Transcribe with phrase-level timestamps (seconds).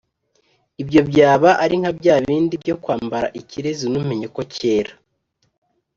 [0.81, 4.91] ibyo byaba ari nka bya bindi byo kwambara ikirezi ntumenye ko cyera.